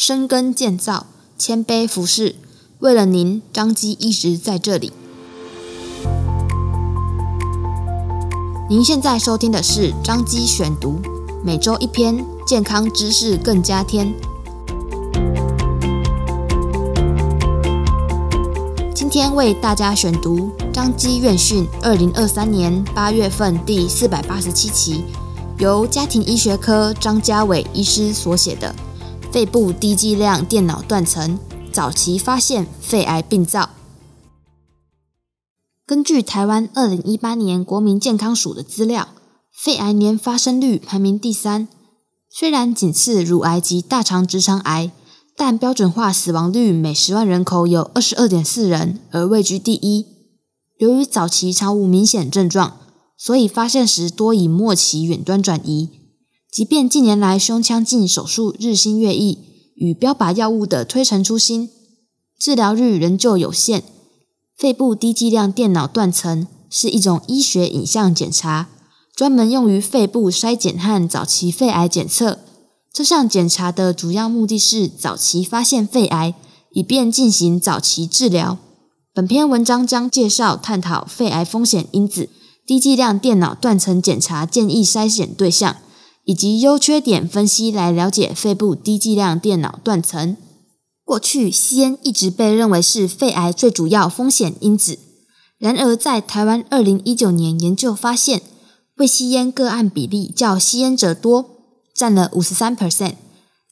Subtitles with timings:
[0.00, 2.36] 深耕建造，谦卑服侍，
[2.78, 4.92] 为了您，张基一直在这里。
[8.70, 11.00] 您现在收听的是张基选读，
[11.44, 14.14] 每周一篇健康知识更加添。
[18.94, 25.04] 今天为大家选读张基院讯二零二三年八月份第四百八十七期。
[25.58, 28.68] 由家庭医学科张家伟医师所写的
[29.30, 31.38] 《肺部低剂量电脑断层
[31.70, 33.60] 早期发现肺癌病灶》。
[35.86, 39.08] 根据台湾二零一八年国民健康署的资料，
[39.52, 41.68] 肺癌年发生率排名第三，
[42.30, 44.90] 虽然仅次乳癌及大肠直肠癌，
[45.36, 50.06] 但标准化死亡率每十万人口有二十二点四人，而位居第一。
[50.78, 52.78] 由于早期常无明显症状。
[53.20, 55.88] 所以发现时多以末期远端转移，
[56.50, 59.38] 即便近年来胸腔镜手术日新月异，
[59.76, 61.68] 与标靶药物的推陈出新，
[62.40, 63.84] 治疗率仍旧有限。
[64.56, 68.68] 肺部低剂量电脑断层是一种医学影像检查，
[69.14, 72.38] 专门用于肺部筛检和早期肺癌检测。
[72.92, 76.34] 这项检查的主要目的是早期发现肺癌，
[76.72, 78.58] 以便进行早期治疗。
[79.14, 82.30] 本篇文章将介绍探讨肺癌风险因子。
[82.66, 85.76] 低剂量电脑断层检查建议筛选对象
[86.28, 90.36] 以及优缺点分析，来了解肺部低剂量电脑断层。
[91.02, 94.98] 过去吸烟一直被认为是肺癌最主要风险因子，
[95.56, 98.42] 然而在台湾二零一九年研究发现，
[98.98, 101.48] 未吸烟个案比例较吸烟者多，
[101.94, 103.14] 占了五十三 percent，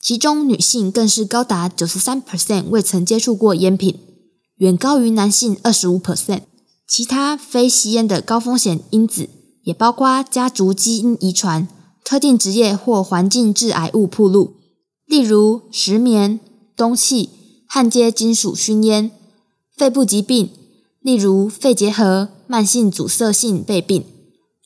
[0.00, 3.98] 其中女性更是高达九十三 percent 未曾接触过烟品，
[4.58, 6.42] 远高于男性二十五 percent。
[6.86, 9.28] 其他非吸烟的高风险因子
[9.64, 11.66] 也包括家族基因遗传、
[12.04, 14.52] 特定职业或环境致癌物暴露，
[15.06, 16.38] 例如石棉、
[16.76, 17.30] 氡气、
[17.66, 19.10] 焊接金属熏烟；
[19.74, 20.50] 肺部疾病，
[21.00, 24.04] 例如肺结核、慢性阻塞性肺病、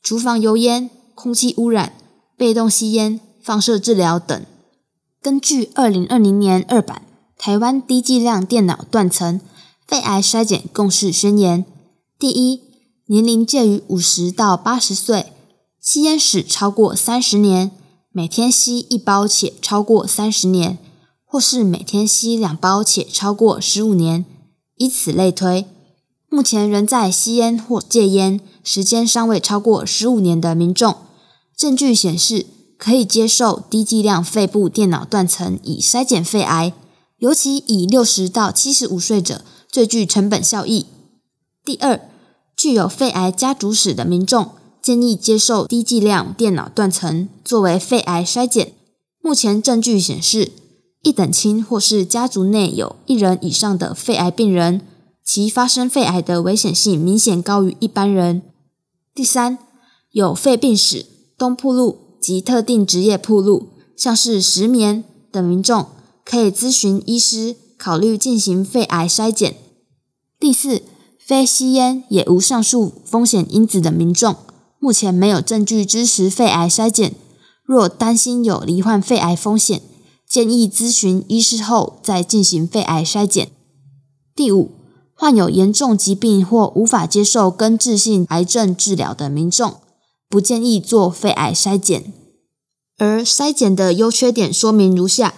[0.03, 1.93] 厨房油烟、空气污染、
[2.37, 4.45] 被动吸烟、放射治疗等。
[5.23, 7.03] 根据二零二零年二版
[7.41, 9.41] 《台湾低剂量电脑断层
[9.87, 11.65] 肺癌筛检共识宣言》。
[12.19, 12.63] 第一，
[13.07, 15.33] 年龄介于五十到八十岁，
[15.91, 17.71] 吸烟史超过三十年，
[18.13, 20.77] 每天吸一包且超过三十年，
[21.25, 24.27] 或是每天吸两包且超过十五年，
[24.77, 25.65] 以此类推。
[26.29, 30.95] 目前仍在吸烟或戒烟，时间尚未超过十五年的民众，
[31.57, 32.45] 证据显示
[32.77, 36.75] 可以接受低剂量肺部电脑断层以筛检肺癌，
[37.17, 40.85] 尤其以六十到七十五岁者最具成本效益。
[41.65, 41.99] 第二，
[42.55, 44.51] 具有肺癌家族史的民众
[44.83, 48.73] 建议接受低剂量电脑断层作为肺癌筛检。
[49.21, 50.53] 目前证据显示，
[51.03, 54.81] 一等亲或是家族内有一人以上的肺癌病人，
[55.25, 58.43] 其发生肺癌的危险性明显高于一般人。
[59.15, 59.59] 第三，
[60.13, 61.07] 有肺病史、
[61.37, 65.87] 氡暴露及特定职业暴露，像是石棉等民众，
[66.25, 69.57] 可以咨询医师考虑进行肺癌筛检。
[70.41, 70.83] 第四。
[71.29, 74.35] 非吸烟也无上述风险因子的民众，
[74.81, 77.15] 目前没有证据支持肺癌筛检。
[77.65, 79.83] 若担心有罹患肺癌风险，
[80.27, 83.51] 建议咨询医师后再进行肺癌筛检。
[84.35, 84.71] 第五，
[85.15, 89.77] 患有严重疾病或无法接受根治性癌症治疗的民众，
[90.29, 92.13] 不建议做肺癌筛检。
[92.97, 95.35] 而筛检的优缺点说明如下：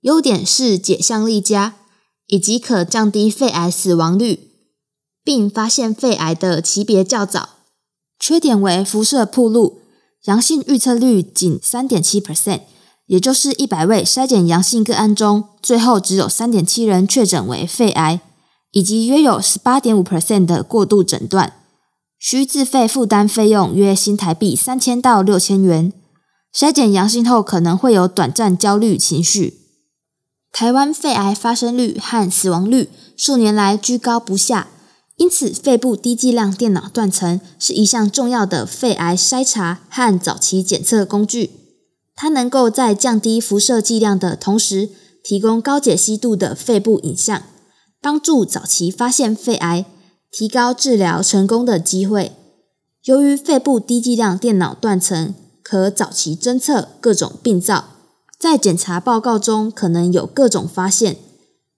[0.00, 1.76] 优点是解像力佳，
[2.26, 4.48] 以及可降低肺癌死亡率。
[5.24, 7.50] 并发现肺癌的级别较早，
[8.18, 9.78] 缺点为辐射暴露，
[10.24, 12.62] 阳性预测率仅三点七 percent，
[13.06, 18.20] 也就是一百位筛检阳性个案中，最后只有三点七人确诊为肺癌，
[18.72, 21.54] 以及约有十八点五 percent 的过度诊断，
[22.18, 25.92] 需自费负担费用约新台币三千到六千元。
[26.52, 29.60] 筛检阳性后可能会有短暂焦虑情绪。
[30.50, 34.68] 台湾肺癌发生率和死亡率数年来居高不下。
[35.18, 41.50] 因此，肺部低剂量电脑断层是一项重要的肺癌筛查和早期检测工具。
[42.14, 44.90] 它能够在降低辐射剂量的同时，
[45.22, 47.42] 提供高解析度的肺部影像，
[48.00, 49.84] 帮助早期发现肺癌，
[50.30, 52.32] 提高治疗成功的机会。
[53.04, 57.86] 由于肺部低剂量电脑断层可早期侦测各种病灶，
[58.38, 61.16] 在检查报告中可能有各种发现，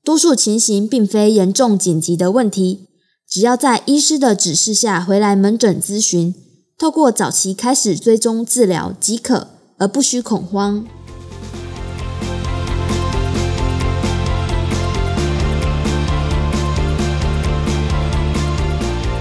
[0.05, 2.87] 多数情形并非严重紧急的问题。
[3.31, 6.35] 只要在医师的指示下回来门诊咨询
[6.77, 9.47] 透过早期开始追踪治疗即可
[9.79, 10.85] 而不需恐慌。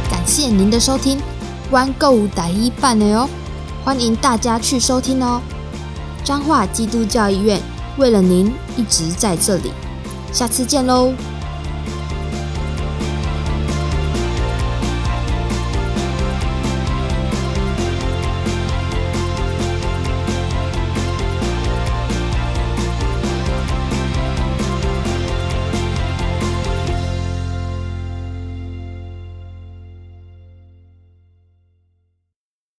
[0.10, 1.22] 感谢您的收听
[1.72, 3.30] one 购物打一半了哟
[3.86, 5.40] 欢迎大家去收听哦。
[6.24, 7.62] 彰化基督教医院
[8.00, 9.72] 为了您一直在这里
[10.34, 11.14] 下次见喽。